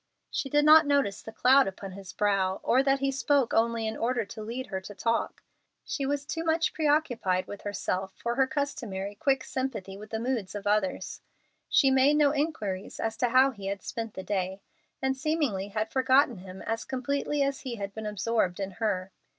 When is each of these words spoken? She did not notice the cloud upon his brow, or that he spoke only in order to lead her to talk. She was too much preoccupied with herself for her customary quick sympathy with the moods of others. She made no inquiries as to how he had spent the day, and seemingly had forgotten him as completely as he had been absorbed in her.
She 0.31 0.49
did 0.49 0.65
not 0.65 0.87
notice 0.87 1.21
the 1.21 1.31
cloud 1.31 1.67
upon 1.67 1.91
his 1.91 2.11
brow, 2.11 2.59
or 2.63 2.81
that 2.81 3.01
he 3.01 3.11
spoke 3.11 3.53
only 3.53 3.85
in 3.85 3.95
order 3.95 4.25
to 4.25 4.41
lead 4.41 4.65
her 4.73 4.81
to 4.81 4.95
talk. 4.95 5.43
She 5.83 6.07
was 6.07 6.25
too 6.25 6.43
much 6.43 6.73
preoccupied 6.73 7.45
with 7.45 7.61
herself 7.61 8.11
for 8.15 8.33
her 8.33 8.47
customary 8.47 9.13
quick 9.13 9.43
sympathy 9.43 9.97
with 9.99 10.09
the 10.09 10.17
moods 10.19 10.55
of 10.55 10.65
others. 10.65 11.21
She 11.69 11.91
made 11.91 12.15
no 12.15 12.31
inquiries 12.33 12.99
as 12.99 13.15
to 13.17 13.29
how 13.29 13.51
he 13.51 13.67
had 13.67 13.83
spent 13.83 14.15
the 14.15 14.23
day, 14.23 14.63
and 15.03 15.15
seemingly 15.15 15.67
had 15.67 15.91
forgotten 15.91 16.39
him 16.39 16.63
as 16.63 16.83
completely 16.83 17.43
as 17.43 17.59
he 17.59 17.75
had 17.75 17.93
been 17.93 18.07
absorbed 18.07 18.59
in 18.59 18.71
her. 18.81 19.11